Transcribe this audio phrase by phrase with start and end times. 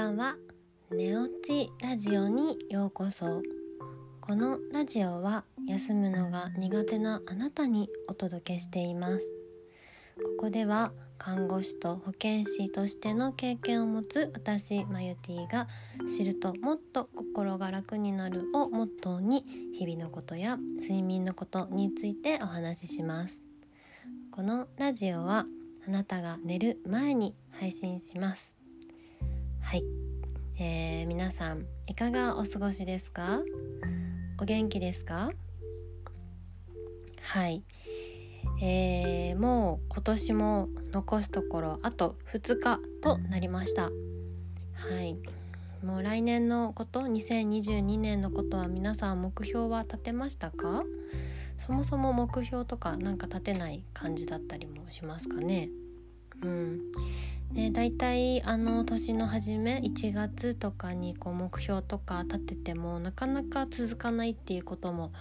[0.00, 0.36] ばんは。
[0.90, 3.42] 寝落ちラジオにようこそ。
[4.22, 9.20] このラジオは休むのが苦手なあなたにお届けしています。
[10.38, 15.68] ここでは看護師と保健師としての経験を持つ私マユティが
[16.08, 19.44] 知るともっと心が楽になるをモットーに
[19.74, 23.42] 日々のことや睡眠のことについてお話しします。
[24.30, 25.44] このラジオは
[25.86, 28.59] あなたが寝る前に配信します。
[29.60, 29.84] はい、
[30.58, 33.40] えー、皆さんいかがお過ごしですか？
[34.40, 35.30] お元気ですか？
[37.20, 37.62] はい。
[38.62, 43.84] えー、もう今年も残すところあと2日となりました。
[43.84, 43.90] は
[45.00, 45.18] い。
[45.84, 50.82] もう来年のこと2022年のことは皆さん目標は立てましたか？
[51.58, 55.68] そもそも目標とかなんか立てない感じだったりもしますかね？
[56.42, 56.80] うん。
[57.52, 65.12] で大体あの年の初め1月とかにこう目標とか立ててもなかなか続かないっていうことも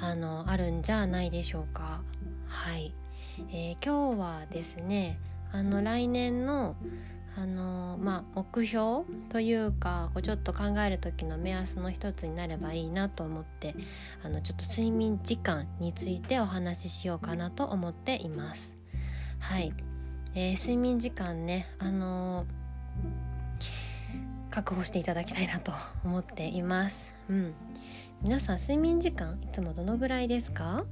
[0.00, 2.02] あのあるんじゃないでしょうか。
[2.46, 2.94] はい、
[3.50, 5.18] えー、今日はですね
[5.52, 6.76] あの来年の
[7.34, 13.74] あのまあ、目標というかこうちょっと考える時の目安の一つになればいいなと思って
[14.22, 18.74] あのちょっと睡眠時間についてお話ししようかなと思っています。
[19.38, 19.72] はい
[20.34, 25.72] えー、睡眠時間ねあのー、確保していただきたいなと
[26.04, 27.04] 思っています。
[27.28, 27.54] うん。
[28.22, 30.86] 皆さん睡眠時間いつもどのぐらいですか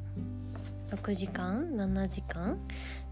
[0.91, 2.59] ？6時間？7時間？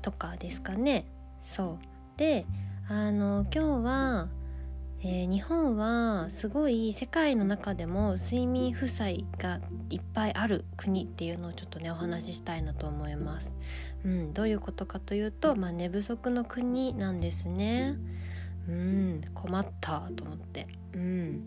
[0.02, 1.06] とかですかね。
[1.42, 2.18] そう。
[2.18, 2.44] で
[2.88, 4.28] あの今日は
[5.00, 13.52] えー、日本はすごい世界の中でも睡眠負債がいっぱいある国っていうのをちょっとねお話ししたいなと思います。
[14.04, 17.96] うん、どういうことかというと、まあ、寝不足の国なんですね。
[18.68, 21.42] うん困ったと思って、うん、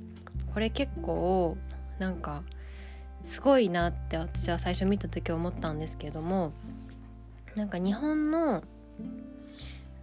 [0.54, 1.56] これ結構
[2.00, 2.44] なんか
[3.26, 6.52] すごいなって私は最初見た時思ったんですけども
[7.56, 8.64] なんか日本の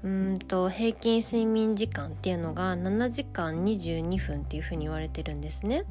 [0.05, 5.85] うんと平均睡眠時間っていうのが7時間22分っていうふうに言われてるんですね。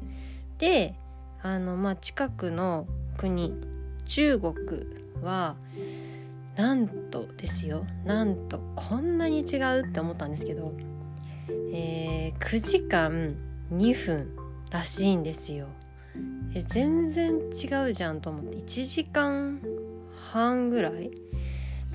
[0.56, 0.94] で
[1.42, 2.86] あのまあ近くの
[3.18, 3.52] 国
[4.06, 4.54] 中国
[5.22, 5.56] は
[6.58, 7.86] なんとですよ。
[8.04, 10.74] なんとこんなに違うって思ったんですけど、
[11.72, 13.36] えー、9時間
[13.72, 14.28] 2分
[14.68, 15.68] らしいんですよ。
[16.56, 18.56] え全然違うじゃんと思って。
[18.56, 19.60] 1時間
[20.32, 21.12] 半ぐらい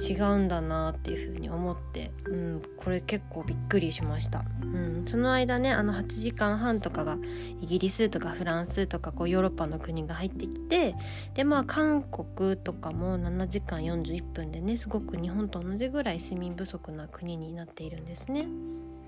[0.02, 7.18] 違うんだなっていうふうに思って、うん、これ結構びっくりしました、うん、その間ねあの8時間半とかが
[7.62, 10.96] イギリスとかフランスとかこうヨーロッパの国が入ってきて
[11.36, 18.48] でまあ韓国とかも7時間41分でねすごく日本と同じぐらい睡眠不足な国になっているんですね。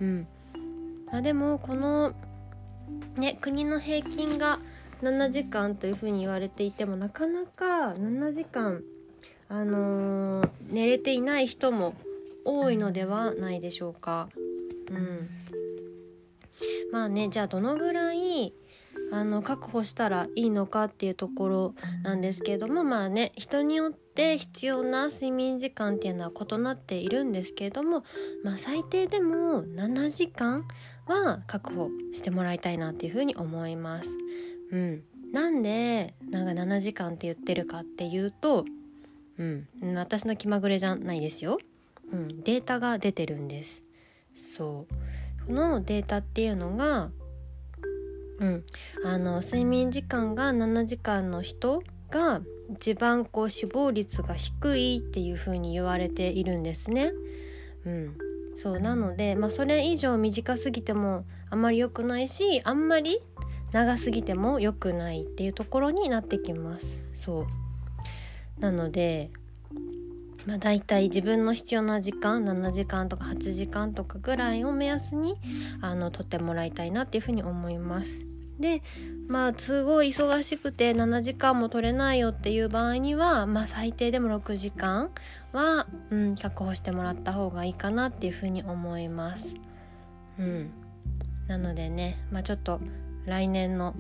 [0.02, 0.28] うん
[1.12, 2.14] まあでもこの
[3.16, 4.60] ね国の平均が
[5.02, 8.82] 7時間というふうに言われていてもなかなか7時間
[9.48, 11.96] あのー、寝れていない人も
[12.46, 14.30] 多いのではないでしょうか。
[14.90, 15.30] うん、
[16.92, 18.54] まあねじゃあどのぐらい
[19.12, 28.04] あの確保したらいいのかっていうところなんですけれどもまあね人によって必要な睡眠時間っていうのは異なっているんですけれども、
[28.44, 30.66] まあ、最低でも7時間
[31.08, 34.10] は確保してもらいたいなっていうふうに思います。
[34.72, 38.66] うん、なんでなんか7時間って言ってるかっていうと
[39.38, 41.60] うん、私の気まぐれじゃないですよ、
[42.12, 43.82] うん、データが出てるんです。
[44.56, 45.46] そう。
[45.48, 47.12] このデータっていうのが
[48.40, 48.64] うん、
[49.04, 57.14] あの睡眠時間が7時間の人が一番こう死亡率が低いっていう風に言われているんですね。
[57.86, 58.18] うん、
[58.56, 58.80] そう。
[58.80, 63.22] なので、まあ、それ以上短すぎてもあんまり良くないしあんまり
[63.72, 66.88] 長すぎても良くないっていうところになってきます。
[67.16, 67.48] そう。
[68.60, 69.32] なので
[70.46, 75.36] まあ、大体自分の必要な時間7時間とか8時間とかぐらいを目安に
[75.82, 78.10] あの取ってもらいたいなっていうふうに思います。
[78.60, 78.82] で
[79.28, 85.10] まあすごい忙しくて7時間も取れないよっていう場合には、まあ、最低でも6時間
[85.52, 89.56] は、うん、確保してもらった方がいいかなっていうふうに思います。
[90.40, 90.72] うん、
[91.48, 92.80] なのでね、まあ、ちょっと
[93.26, 93.94] 来年の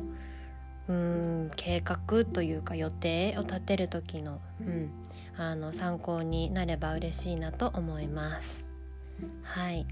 [0.87, 1.24] うん
[1.55, 4.91] 計画というか予定を立てる時の,、うん、
[5.37, 8.63] あの参考になれば嬉しいなと思います。
[9.43, 9.85] はい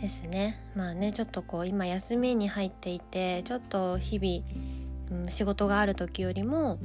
[0.00, 6.78] ですねまあねちょっとこう今休みに入っていてちょっと日々、うん、仕事がある時よりも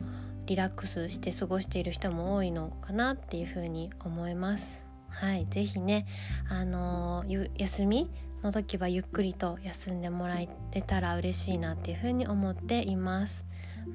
[0.46, 4.86] リラックスして過ごしている人も多いのかなっていうふうに思います。
[5.10, 6.06] はい、ぜひね、
[6.50, 8.12] あのー、休み
[8.46, 13.44] の時はゆっくりと休んでもらえてたら嬉しいなっていうふうに思っています。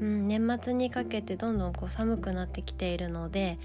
[0.01, 3.59] うん、年末にかけてどんどんこう寒くなってきているので、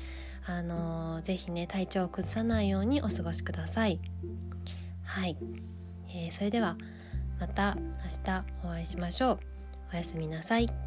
[0.45, 3.99] あのー、ぜひね体調を崩さないようにお過ごしください。
[5.03, 5.37] はい、
[6.09, 6.77] えー、それでは
[7.39, 9.39] また明日お会いしましょう。
[9.93, 10.84] おやすみなさい。